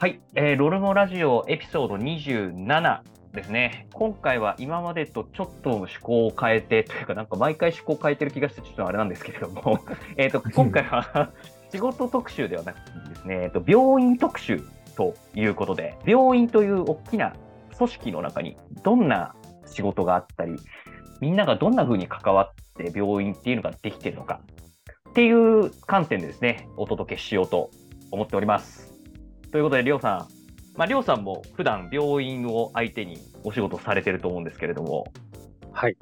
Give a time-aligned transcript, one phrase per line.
[0.00, 3.02] はい、えーロルモラジオエピソード27
[3.34, 3.86] ですね。
[3.92, 9.78] 今回は今までとちょっと趣向を変えて、というかなんか毎回趣向を変えてる気がして、ちょっとあれなんですけれども、
[10.16, 11.30] えっと、 今回は
[11.70, 14.62] 仕事特集ではなくてですね、えっと、病院特集
[14.96, 17.34] ということで、病院という大きな
[17.76, 19.34] 組織の中にどんな
[19.66, 20.56] 仕事があったり、
[21.20, 24.40] みんながどんな風に関わって病院っていうのができてるのか
[25.10, 27.68] っていう観点でですね、お届けしようと
[28.10, 28.89] 思っております。
[29.50, 30.28] ということで、りょうさん、
[30.76, 35.12] まあ、りょうさんも普段病院を相手にお仕事されてると思うんですけれども、
[35.72, 35.96] はい、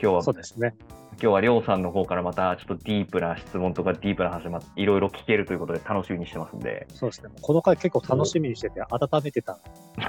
[0.00, 0.74] 今日は、そうですね。
[1.18, 6.86] 今日はりょうさんの方からまたちょっとディープな質問とかディープな話もいろいろ聞けるということで楽しみにしてますんで。
[6.90, 7.30] そうですね。
[7.40, 9.58] この回結構楽しみにしてて温めてた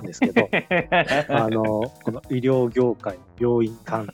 [0.02, 0.50] んですけど、
[1.34, 4.09] あの、この医療業界、病院関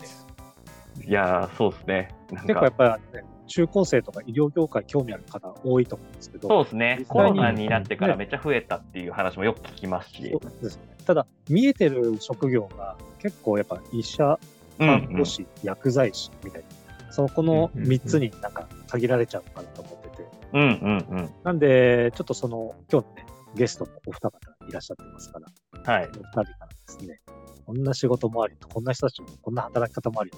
[0.99, 1.07] 連。
[1.07, 2.15] いやー、そうですね。
[2.31, 7.05] なん結構やかっぱり、ね、中高生とか医療業界興味ある方多いと思うんですけど、そうですね。
[7.07, 10.29] コロナになってからねめっちゃ増えたっていう話もよく聞きますし。
[10.31, 10.83] そうですね。
[11.05, 14.39] ただ、見えてる職業が結構やっぱ医者、
[14.79, 21.29] うん看護師、薬剤師みたいな、そのこのうんうんうん3つになんか限られちゃうのかなと思ってて、うんうんうん。
[21.43, 26.05] なんで、ちょっとその、今日のね、ゲストもお二方いらっしゃってますから、はい。
[26.05, 27.19] お二人からですね、
[27.65, 30.37] こんな仕事もありと、こんな人たちも、こんな働き方もありと、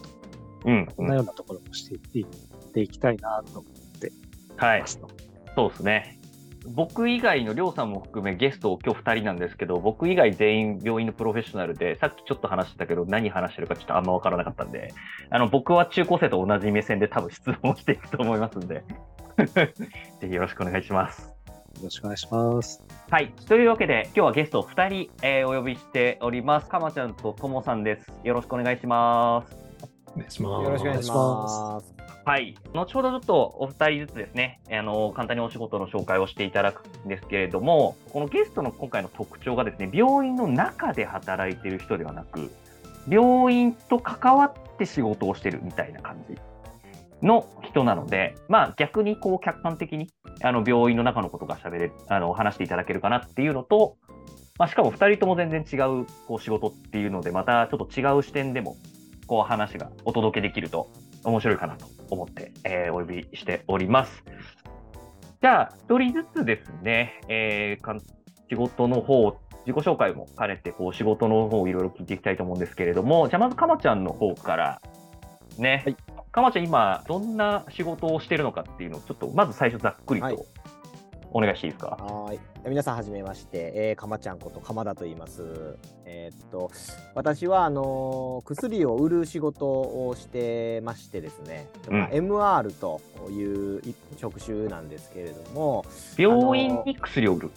[0.65, 2.19] うん、こんなようなところもしていって
[2.81, 4.11] いきたいなと思って
[4.57, 4.87] はいま。
[4.87, 5.09] すと。
[5.55, 6.19] そうですね。
[6.67, 14.93] 僕以外のりょうさんも含めゲスト今日2人なんですけど、僕以外全員病院のプロフェッショナルで、さっきちょっと話してたけど、何話してるかちょっとあんま分からなかったんで、
[15.29, 18.83] あの僕は中高生と同じ目線で多分質問していくと思いますんで、
[19.53, 19.73] ぜ
[20.21, 21.35] ひよろしくお願いします。
[21.75, 22.83] よろしくお願いします。
[23.09, 23.31] はい。
[23.47, 26.69] というわけで、今日はゲスト2人、えーお呼びしております。
[26.69, 28.11] かまちゃんとともさんです。
[28.23, 29.57] よろしくお願いします。
[30.15, 30.63] お願いします。
[30.63, 32.04] よろしくお願いします。
[32.25, 32.55] はい。
[32.73, 42.51] 後ほどちょっとお二人ずつですね、あの、簡単にお仕事の紹介をしていただくんですけれども、このゲストの今回の特徴がですね、病院の中で働いている人ではなく、
[43.07, 46.35] 病院と関わって仕事をしてるみたいな感じ
[47.21, 50.09] の人なので、まあ逆にこう客観的に
[50.41, 53.97] あの病院の中のことが喋れ、あの話していただけるかなっていうのと、
[54.57, 58.77] まあ、しかも二人とも全然違うこう仕事っていうので、またちょっと違う視点でも
[59.27, 60.89] こう話がお届けできると
[61.23, 64.23] 面白いかなと思って、えーお呼びしております。
[65.41, 67.99] じゃあ、一人ずつですね、えー
[68.49, 74.81] 仕事の方、自己紹介も兼ねて、こう仕事の方をいろいろ聞いていきたいと思うんですけれども、じゃあまずかまちゃんの方から、
[75.57, 75.97] ね、はい。
[76.31, 80.35] かまちゃん今、どんな仕事をしてるのかっていうのを、ちょっとまず最初ざっくりはい。
[80.35, 80.45] と
[81.37, 81.97] お願いしていいですか？
[81.99, 82.39] はーい。
[82.69, 85.77] 皆さんはじめまして、えー、かまちゃんこと鎌田と言います。
[86.05, 86.71] えーっと
[87.13, 95.83] 私はあのー薬を売る仕事をしてましてですね、うんまあ MR というい職種なんですけれども、
[96.17, 97.51] 病院に薬を売る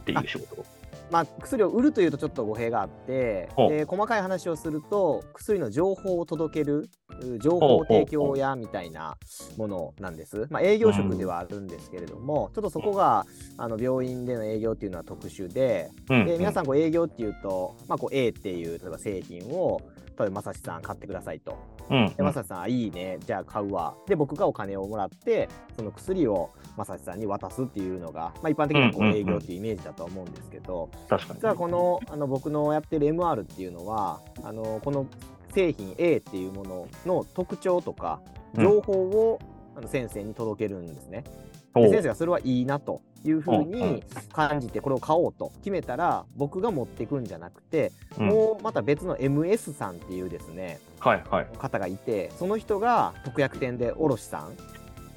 [0.00, 0.64] っていう仕事？
[1.10, 6.88] まあ、薬を売るというとちょっと語弊があってで細かい話をすると薬の情報を届ける
[7.22, 9.16] う情報提供屋みたいな
[9.56, 10.46] ものなんです。
[10.50, 13.26] まあ、営業職ではあるんですけれども、ちょっとそこが
[13.56, 16.26] あの病院での営業っていうのは特殊でうん。
[16.26, 19.80] で皆さんこう営業っていうと、まあ、こう A っていう例えば製品を
[20.20, 21.56] 例えばまさしさん買ってくださいと。
[21.88, 23.18] うんでまさしさんあいいね。
[23.24, 23.94] じゃあ買うわ。
[24.06, 30.90] で僕がお金をもらってその薬をまさしさんに渡すっていうのが、まあ、一般的なこう営業っていうイメージだと思うんですけど。
[31.34, 35.06] 実はこのあの僕のやってる MR っていうのはあのこの
[35.54, 38.20] 製品 A っていうものの特徴とか
[38.54, 38.64] うん。
[38.64, 39.38] 情報を、
[39.76, 41.24] あの先生に届けるんですね。
[41.72, 41.84] ほう。
[41.84, 48.28] で先生がそれはいいなというふうに感じてこれを買おうと決めたら僕が持っていくんじゃなくて、うん。
[48.28, 51.46] もうまた別の MS さんっていうですねはいはい。
[51.58, 54.56] 方がいてその人が特約店で卸さん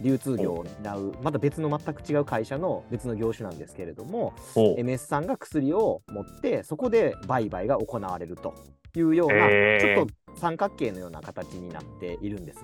[0.01, 8.53] 流通業を担うまた別の全く違う会社の別の業種なんですけれども MS さんが薬を持ってそこで売買が行われると
[8.95, 9.49] いうような、
[9.79, 12.59] ちょっと三角形のような形になっているんです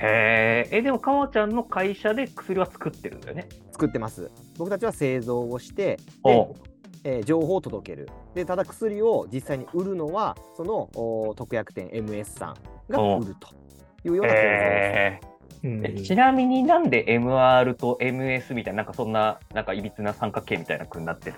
[0.00, 3.48] へえ、え、でも、かまちゃんの会社で薬は作ってるんだよね。
[3.72, 4.30] 作ってます。
[4.56, 5.98] 僕たちは製造をして
[7.04, 8.08] えー情報を届ける。
[8.34, 12.54] でただ薬を実際に売るのはそのお特約店 MS さん
[12.92, 13.48] が売ると
[14.04, 15.20] いうような構造で
[15.62, 16.04] す、へうん。
[16.04, 21.36] ちなみになんで MR と MS みたいな、なんかそんな、なんかいびつな三角形みたいな風になってる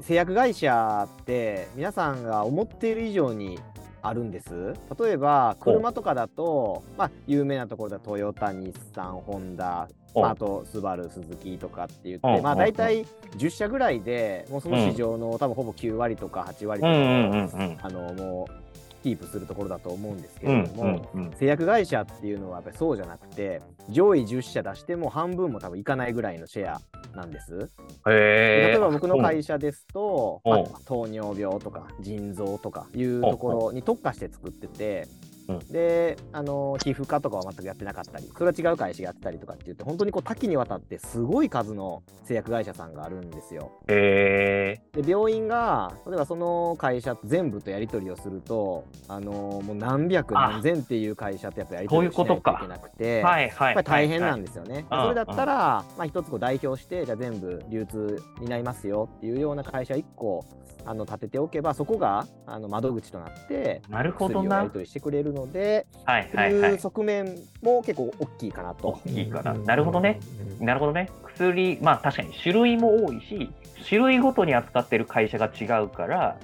[0.00, 3.58] 製薬会社って皆さんが思っている以上に
[4.04, 4.74] あるんです。
[5.00, 13.06] 例えば車とかだと、まあ、有名なところだとトヨタ日産ホンダ、おまあ、あとスバルスズキとかって言って、うんまあ、大体
[13.38, 17.86] 10社ぐらいでもうその市場の、多分ほぼ9割とか8割とか。
[17.86, 18.64] あのもう
[19.02, 21.08] キープするところだと思うんですけうんれども。
[21.38, 23.60] 製薬会社っていうのはやっぱりそうじゃなくて
[23.90, 26.80] 上位10社出しても半分も多分いかないぐらいのシェア
[27.14, 27.70] なんです。
[28.06, 30.52] 例えば僕の社会社ですと、うん。
[30.52, 35.08] まあ糖尿病とか腎臓とかいうところに特化して作ってて、
[35.48, 43.72] うんであの皮膚科とかは全くやってなかったりそれは違う会社がやってたりとかって言って本当にこう多岐にわたってすごい数の製薬会社さんがあるんですよ。
[43.88, 45.02] へえ。
[45.02, 49.32] で病院が例えばその会社全部とやり取りをするとあの
[49.64, 53.22] もう何百あ何千っていう会社とやっぱやり取りをしないといけなくて。
[53.22, 53.84] はいはい。
[53.84, 54.82] 大変なんでですよね。
[54.82, 60.44] ではいそれだったら、まあ、一つこう代表して、じゃあ全部流通になりますよっていうような会社一個
[60.86, 64.56] あの立てておけば、そこがあの窓口となって、なるほどな。
[64.56, 69.00] やりはい取りしてくれるので、とはいはいいう側面も結構大きいかなと。
[69.06, 69.54] いいかな。
[69.54, 70.20] なるほどね。
[70.60, 71.10] なるほどね。
[71.24, 73.50] 薬、まあ確かに種類も多いし、
[73.88, 76.38] 種類ごとに扱ってる会社が違うから、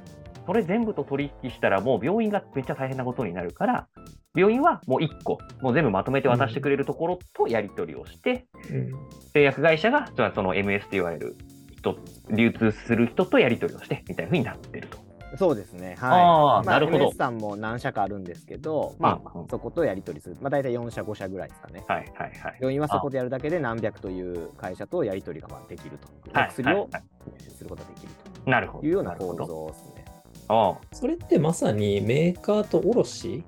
[0.46, 3.86] それ全部と取引したらもう病院がめっちゃ大変なことになるから、
[4.34, 8.90] 病院はもう1個、もう全部まとめて渡してくれるところとやり取りをして、うん
[9.32, 11.36] 製薬会社がじゃあその MS と言われる
[11.76, 11.96] 人、
[12.30, 14.98] 流通する人とやり取りをしてみたいな風になってると。
[15.36, 15.96] そうですね。
[16.00, 16.22] あはい。
[16.22, 20.36] まあ、ーなるほど MS さんも何社かあるんですけど、まあ、うんうんそことやり取りする。
[20.40, 21.84] まあ、大体4社、5社ぐらいですかね。
[21.88, 22.56] はいはいはい。
[22.60, 26.08] 病院はそこでやるだけで何百という会社とやり取りがまあできると。
[26.32, 27.02] はい薬をはい
[27.50, 28.12] することができる
[28.46, 28.80] なるほど。
[28.80, 29.34] というような構。
[29.34, 30.04] 造ですね。
[30.48, 33.44] あそれってまさにメーカーと卸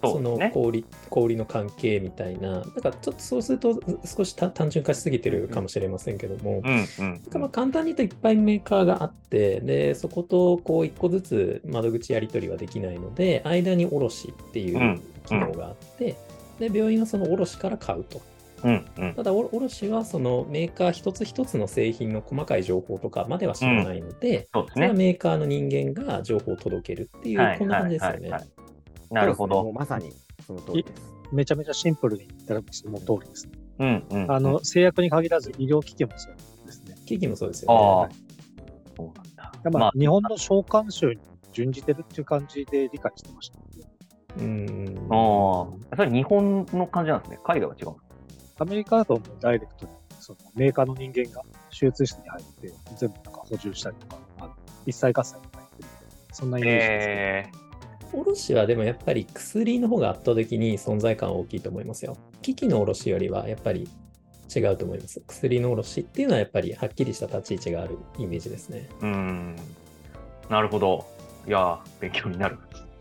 [0.00, 16.16] とそのね小売小売の関係みたいな、なんかちょっとそうすると少し単純化しすぎてるかもしれませんけども、なんかまあ簡単に言うといっぱいメーカーがあって、でそことこう一個ずつ窓口やり取りはできないので、間に卸っていううん機能があって、
[16.58, 18.20] で病院はその卸から買うと。
[18.62, 19.14] うんうん。
[19.14, 24.98] ただ、お卸はそのメーカー一つ一つの製品の細かい情報とかまでは知らないので、そうですそれはね。
[24.98, 28.18] メーカーの人間が情報を届けるっていう、はいこんな感じですよね。
[28.18, 28.50] はいはいはい
[29.10, 29.72] なるほど。
[29.72, 30.12] まさに
[30.46, 31.02] その通りです。
[31.32, 33.52] めちゃめちゃシンプルに言ったらその通りですね。
[33.78, 34.32] うんうん。
[34.32, 36.36] あの、製薬に限らず医療機器もそう
[36.66, 36.96] ですね。
[37.06, 38.08] 機器もそうですあよあ。
[38.96, 39.52] そうなんだ。
[39.64, 41.20] まあ、まあ、日本の召喚集に
[41.52, 43.58] 準じてるっていう感じで理解してました。
[43.58, 43.64] ね。
[44.38, 45.08] うん。
[45.10, 47.38] ああ、それ日本の感じなんですね。
[47.44, 47.94] 海外は違う。
[48.58, 54.54] アメリカだともうダイレクトにそのメーカーの人間が手術室に入って全部なんか補充したりとか、あの
[54.86, 55.96] 一切合切とかやってるんで、
[56.32, 57.52] そんなイメージですね。
[57.66, 57.69] え
[58.12, 62.16] 卸はでもやっぱり薬の方が圧倒的に存在感大きいと思いますよ。
[62.42, 63.88] 機器の卸よりはやっぱり
[64.54, 65.22] 違うと思います。
[65.26, 68.88] 薬の卸っていうのはやっぱりはっきりした立ち位置があるイメージですね。
[69.00, 69.56] ー、うん。
[70.48, 71.06] なるほど。
[71.46, 72.58] いやー、勉強になる。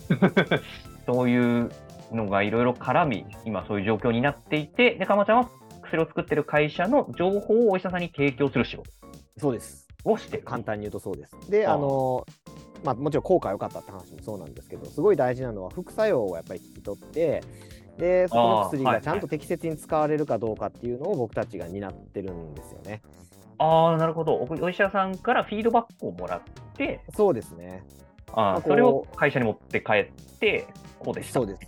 [1.05, 1.71] そういう
[2.11, 5.49] のがいろいろ絡み、今そういう状況になっていて、で、かまちゃんは
[5.81, 8.91] 薬を作ってる会社の情報をお医者さんに提供する仕事
[9.37, 9.87] そうです。
[10.03, 10.43] をしてる。
[10.43, 11.51] 簡単に言うとそうです。
[11.51, 12.25] で、あの、
[12.83, 17.43] まあ、もちろん効果良かったって話もそうなんですけど、すごい大事なのは副作用をやっぱり聞き取って、
[17.97, 23.01] で、そこの薬がちゃんと適切に使われるかどうかっていうのを僕たちが担ってるんですよね。
[23.57, 24.33] ああ、なるほど。
[24.33, 26.41] おお医者さんからフィードバックをもらっ
[26.75, 27.83] て、そうですね。
[28.31, 30.67] あーこうそれを会社に持って帰って、
[30.99, 31.65] こうでしたそうです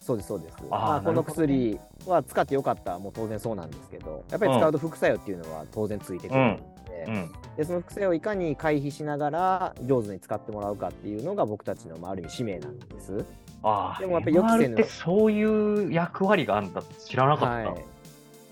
[0.00, 0.56] そうです、そうです。
[0.70, 6.58] ああまあ、この薬は使ってよかった、もう当然そうなんですけど、やっぱり使うと副作用っていうのは当然ついてくる
[7.06, 7.32] うん。
[7.56, 13.24] でその副作用をいかに回避しながら上手に使ってもらうかっていうのが僕たちのまあある意味使命なんです。
[13.62, 17.70] ああ、でもやっぱり予期せぬそういう役割があるんだって知らなかった。
[17.70, 17.84] はい。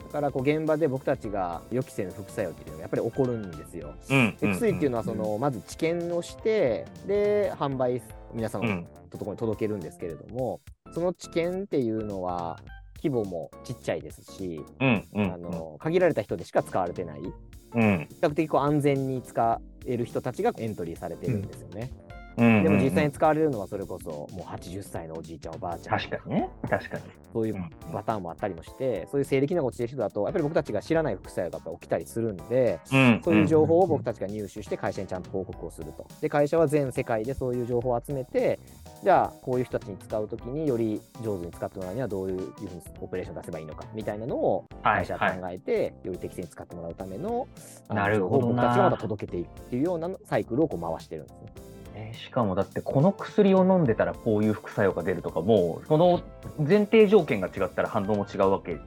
[0.05, 3.95] だからこう現場で僕たちが予期せぬ副作用っていうのがやっぱり起こるんですよ。
[4.11, 4.37] うん。
[4.41, 8.03] で薬っていうのはそのまず治験をしてで販売
[8.35, 8.87] 皆さんのうん。
[9.11, 10.61] ところに届けるんですけれども、
[10.93, 12.61] その治験っていうのは
[12.97, 15.05] 規模もちっちゃいですし、うん。
[15.15, 15.33] うん。
[15.33, 17.33] あの限られた人でしか使われてない比
[17.75, 18.09] うん。
[18.21, 21.91] 較的こう安全に使える人たちがエントリーされてるんですよね。
[22.37, 22.63] うん。
[22.63, 26.49] でも実際に使われるのはそれこそもう80歳のおじいちゃんおばあちゃん確かにね。
[26.69, 27.03] 確かに。
[27.33, 27.55] そういう
[27.93, 33.21] パターンもあったりもして、そういう西暦の落ちてる人だとやっぱり僕たちが知らない副作用が起きたりするんで、うん。
[33.25, 36.07] そういう情報を僕たちが入手して会社にちゃんと報告をすると。
[36.21, 38.59] で、会社は全世界でそういう情報を集めて、
[39.03, 47.49] じゃあこういう人たちに使うときにより上手に使ってもらうにはどういうふうにオペレーション出せばいいのかみたいなのをはい会社は考えて、より適正に使ってもらうための
[47.89, 51.53] なるほどたちがまた届けていくっていうようなサイクルをこう回してるんですね。
[51.95, 56.21] えーしかもだってこの薬を飲んでたらこういう副作用が出るとかもうその
[56.59, 58.79] 前提条件が違ったら反応も違うわけ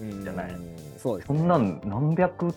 [0.00, 2.54] じゃないうんそうです、そんなん何百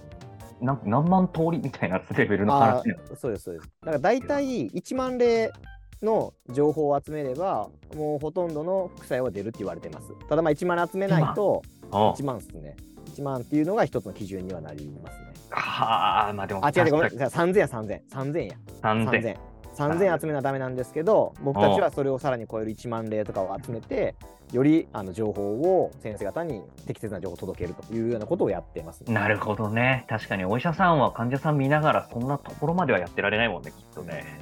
[0.61, 3.69] なん何万通りみたいなレベルのあ話ーそうです、そうです。
[3.81, 5.51] だから大体1万例
[6.01, 10.13] の情報を集めれば、もうほとんどの副作用は出るって言われてます。
[10.27, 12.75] ただまあ1万集めないと、あ1万ですね。
[13.15, 15.27] 1万っていうのが一つの基準にはなりますね。
[15.49, 17.09] はあまあでもあ、違うごめん。
[17.09, 18.01] 確じゃあ3000や3000。
[18.09, 18.53] 3000や。
[18.81, 19.37] かに3000 3000。
[19.77, 24.15] 3000集めるのはダメなんですけど、僕たちはそれをさらに超える1万例とかを集めて、
[24.51, 30.05] よりあの情報を先生方に適切な情報を届けるというようなことをやってます、なるほどね。
[30.09, 34.39] 確かにお医者さんは患者さん見ながらそんなところまではやってられないもんね、きっとね。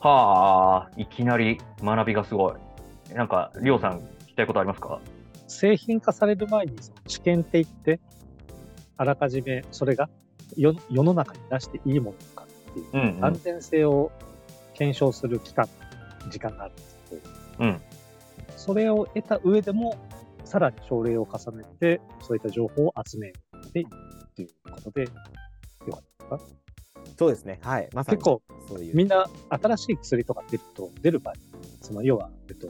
[0.00, 3.14] はあ、いきなり学びがすごい。
[3.14, 5.00] なんか、りょうさん、聞きたいことありますか？
[5.48, 6.76] 製品化される前に
[7.06, 8.00] 知見って言って、
[8.96, 10.08] あらかじめそれが
[10.56, 13.24] 世世の中に出していいものかっていう、うん、うん。
[13.24, 14.12] 安全性を
[14.74, 15.68] 検証する期間、
[16.30, 17.22] 時間があるんですけど、
[17.60, 17.80] うん。
[18.56, 19.96] それを得た上でも、
[20.44, 23.32] さらに症例を重ねて、そういった情報を集め
[23.72, 25.08] ていくっていうことで、よ
[25.92, 26.67] かったですか
[27.18, 27.58] そうですね。
[27.62, 27.88] はい。
[27.92, 28.96] まさに結構、そういう。
[28.96, 31.34] みんな新しい薬とか出ると、出る場合、
[31.80, 32.68] その要は、えっと、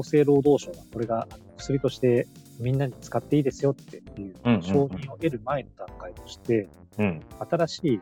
[0.00, 1.28] 厚生労働省がこれが
[1.58, 2.26] 薬として
[2.58, 7.20] みんなに使っていいですよっていう承認を得る前の段階として、うん。
[7.50, 8.00] 新しい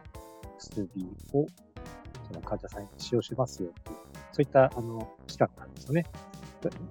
[0.59, 0.89] 薬
[1.33, 1.47] を
[2.29, 3.97] その患者さんに使用しますよっていう、
[4.33, 6.07] そういったあの期間があるんですよね。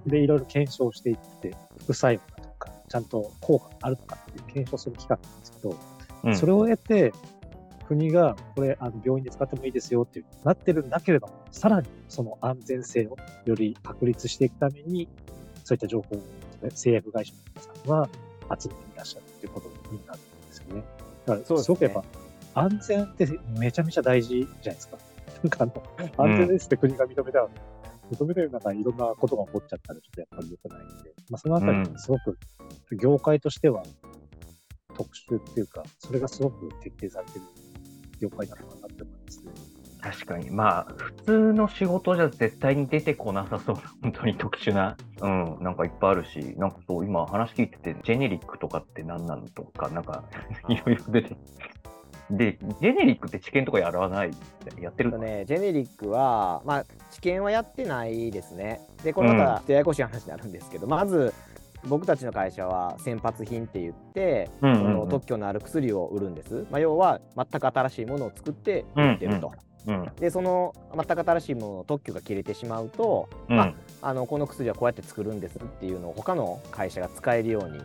[0.05, 5.77] で、でいろいろ検証していって、副作用だとか、ちゃんと効果があるのかっていう検証する期間なんですけど、
[6.25, 6.35] うん。
[6.35, 7.13] それを得て、
[7.88, 15.08] 国がこれあの病院で使ってもいいですよっていうなってるんだけれども、さらにその安全性をより確立していくために、
[15.63, 16.20] そういった情報を、
[16.63, 18.10] ね、製薬会社の皆さんは
[18.60, 20.84] 集めていらっしゃるっていうことになるんですよね。
[21.25, 22.03] だから、そうですごくやっぱ、
[22.56, 23.27] 安全って
[23.58, 24.98] めちゃめちゃ大事じゃないですか。
[25.44, 27.50] なんかあの、安全ですって国が認めたら、
[28.12, 32.38] 認めてる中いろんなことが起こっちゃったらちょっとやっぱり良くないんで、まあそのあたりうんすごく
[32.98, 33.84] 業界としては
[34.96, 37.46] 特殊っていうか、それがすごく徹底されてる
[38.19, 39.51] 業界なのかなって思いますね。
[40.00, 40.51] 確かに。
[40.51, 50.24] まあ、普通の仕事じゃ絶対に出てこなさそうな、本当に特殊な、うん、なんかいっぱいあるし、なんかそう、今話聞いてて、ジェネリックとかって何なのとか、なんか、
[50.69, 51.36] いろいろ出て。
[52.29, 54.31] で、ジェネリックって知見とかやらない？
[54.81, 55.09] やってる？
[55.09, 58.81] えっとね、ジェネリックは、まあ、治験はやってないですね。
[59.03, 61.33] で、これまた、ややこしい話になるんですけど、まず、
[61.88, 66.65] 僕たちの会社は先発品って言って、うんうんその特許のある薬を売るんです。
[66.70, 69.51] まあ、要は、全く新しいものを作って売ってると。
[69.88, 70.12] うん。
[70.20, 73.58] で、その全く新しいものの特許が切れてしまうと、うん。
[73.58, 77.82] まあのこの薬はこうやって作るんですっていうのを他の会社が使えるように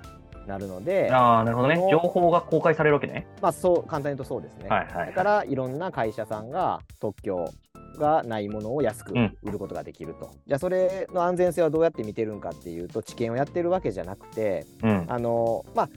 [0.46, 3.26] なるので、ああ、なるほどね情報が公開されるわけね。
[3.40, 4.68] まあ、そう簡単に言うとそうですね。
[4.68, 5.06] はいはいはい。
[5.08, 7.50] だからいろんな会社さんが特許
[7.98, 10.30] がないものを安くうん売ることができると。
[10.46, 15.04] じゃあそれの安全性はどうやって見てるんかっていうと治験をやってるわけじゃなくてうん。
[15.08, 15.88] あのまあ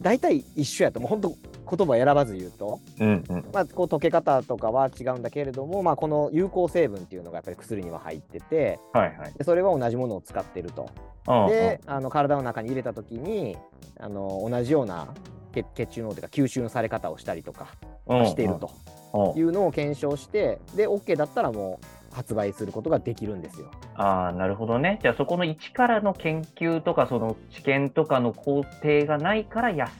[0.00, 1.36] 大体一緒やともう本当
[1.76, 3.44] 言葉を選ばず言うと、うんうん。
[3.52, 9.32] まあ、こう溶け方とかは違うんだけれども、まあ、この有効成分っていうのがやっぱり薬には入っててはいはい。
[9.36, 10.88] でそれは同じものを使ってると。
[11.28, 13.56] うんであの体の中に入れた時に
[14.00, 15.06] あの同じような
[15.54, 17.68] 血血中のというか吸収のされ方をしたりとか
[18.06, 18.70] うんしていると。
[18.96, 19.01] うん
[19.36, 23.70] いうのを検証してで OK だったらもう発売することができるんですよ。
[23.94, 24.98] ああ、なるほどね。
[25.02, 29.90] じゃあそこの一からの研究とか、その知見とかの工程がないから安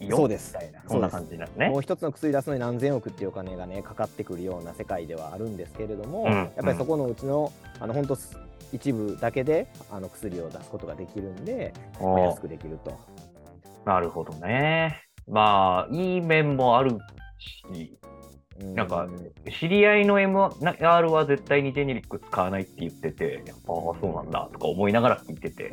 [0.00, 0.16] いよ。
[0.16, 1.78] そうですみたいな、そんな感じなんですねも。
[1.78, 8.18] う一つの薬出すのに何千億っていうお金がねかかってくるような世界ではあるんですけれども、うんやっぱりそこのうちのあの本当
[8.72, 12.98] 一部だけであの薬を出すことができるんで安くできると。
[13.84, 15.02] なるほどね。
[15.28, 16.98] まあ、いい面もある
[17.72, 18.06] し、う
[18.74, 19.08] なんか
[19.60, 25.72] 知り合いの MR は絶対にジェネリック使わないって言ってて、ああ、そうなんだとか思いながら聞いてて、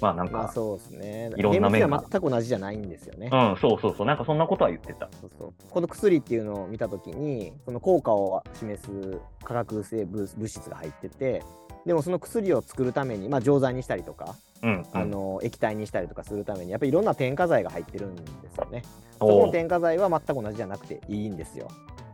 [0.00, 1.30] まあなんか、まあそうですね。
[1.36, 3.30] いろんな面が全く同じじゃないんですよね。
[3.32, 5.08] うん、そうそうそう、なんかそんなことは言ってた。
[5.20, 11.42] そうそうこの薬っていうのを見たときにその効果を示す化学成分物質が入ってて
[11.86, 14.86] でもその薬を作るために、まあ、錠剤にしたりとか、うん、うん。
[14.92, 18.82] あの液体にしたりとかするためにやっぱりいろんな添加剤が入ってるんですよね。
[19.18, 21.68] そこの添加剤は全く同じじゃなくていいんですよ。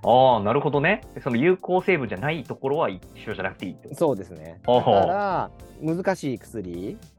[0.05, 1.01] ああ、なるほどね。
[1.23, 3.99] その有効成分じゃないところは一緒じゃなくていいってこと？
[3.99, 4.61] そうですね。
[4.67, 6.73] だから難しい薬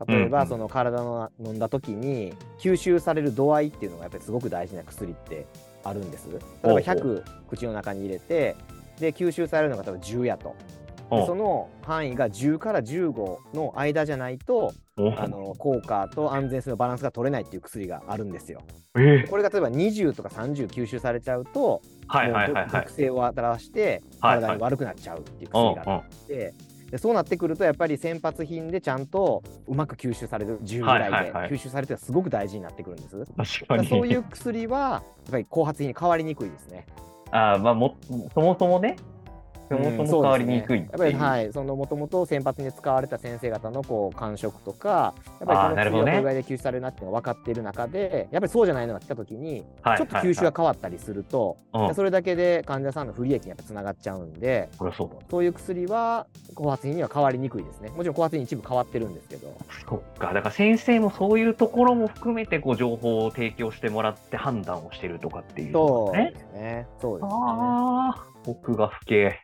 [0.08, 5.46] 例えうんうんばその体の飲んだ時に吸収される度合いっていうのがやっぱりすごく大事な薬って
[5.84, 6.30] あるんです。
[6.30, 8.56] 例えばほうほ100口の中に入れて
[9.00, 10.56] で吸収されるのが多分10やと。
[11.10, 18.62] でおその範囲が10から15の間じゃないとおあの効果と安全性のバランスが取れないっていう薬があるんですよ。
[18.98, 22.92] ええこれが例えば20とか30吸収されちゃうと、はいはいはいはい毒。
[22.92, 26.54] 性を表してはいはい体に悪くなっちゃうっていううん薬があって、
[26.92, 33.26] でそうなってくるとやっぱり先発品でちゃんとうまく吸収される10ぐらいではいはいはい吸収されてすごく大事になってくるんです。
[33.90, 36.86] そういう薬はやっぱり後発品に変わりにくいですね。
[37.32, 37.98] ああ、まあも、
[38.34, 38.96] そもそもね、
[39.70, 55.16] そもも変わりにくいねやっぱり、はい、そのもともと先発に使われた先生方のこう感触とか、やっぱりこのなるほどね薬がこれぐらいで吸収されるなっていうのが分かっている中で、やっぱりそうじゃないのが来たときに、はいちょっと吸収が変わったりすると、はいはいそれだけで患者さんの不利益にやっぱつながっちゃうんで、これはそうだ。
[55.30, 57.90] そういう薬は後発品には変わりにくいですね。
[57.90, 59.54] もちろん後発品一部変わってるんですけど、
[59.88, 60.34] そっか。
[60.34, 66.32] だから先生もそういうところも含めて、こう、情報を提供してもらって判断をしてるとかっていうことそうね。
[66.32, 66.88] ですね。
[67.02, 68.35] そうですね。
[68.46, 69.40] 僕が不敬。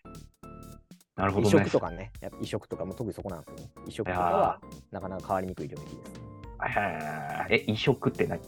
[1.16, 1.60] なるほど移ね。
[1.64, 3.72] 植とかね、やっぱ移植とかも特にそこなんですよね。
[3.88, 4.60] 移植とかは
[4.92, 6.22] なかなか変わりにくい領域です。
[7.50, 8.40] え、移植って何？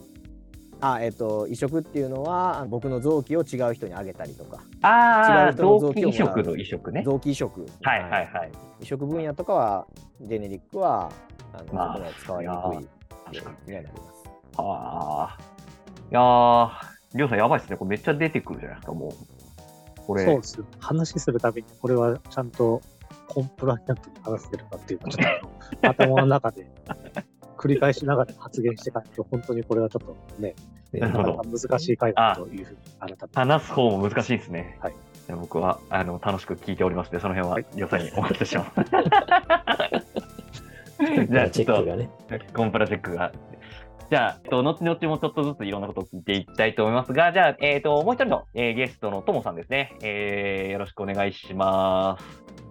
[0.80, 7.02] あ、えっ、と、移植っていうのは、あ僕の臓器を違う人にあげたりとか、ああ、違う人の臓器移植の移植ね。
[7.04, 7.66] 臓器移植。
[7.82, 8.52] はいはいはい。
[8.80, 9.86] 移植分野とかは、
[10.20, 11.10] ジェネリックは、
[11.52, 12.78] あの、まあそこまで使われにくい
[13.66, 14.00] になります。
[14.56, 15.38] ああ。
[16.10, 16.70] いやー、
[17.14, 17.76] りょうさんやばいですね。
[17.76, 19.12] これめっちゃ出てくるじゃないですか、もう。
[20.06, 20.24] これ。
[20.24, 20.64] そうです。
[20.80, 22.80] 話するたびに、これはちゃんと
[23.28, 25.40] コンプライアントに話してるかっていうのをちょっ
[25.80, 26.66] と頭の中で
[27.56, 30.54] 繰り返しながら発言していかないと、本当にこれはちょっとね、
[30.92, 33.28] な難しい会話だというふうに改めて。
[33.32, 34.78] 話す方も難しいですね。
[34.80, 34.94] はい
[35.28, 38.70] 僕はあの楽しく聞いておりますので、その辺ははいりょうさんにお任せします。
[40.98, 42.10] じ じゃあちょっとチェックがね。
[42.54, 43.32] コンプラチェックが。
[44.10, 52.63] じゃあ、えっと、後々もちょっとずついろんなことを聞いていきたいと思いますが、じゃあ、えっ、と、もう一人の、えーゲストのともさんですね、えーよろしくお願いします。